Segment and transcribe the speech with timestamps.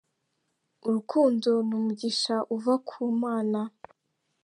[0.87, 3.59] Urukundo n'umugisha uva ku Imana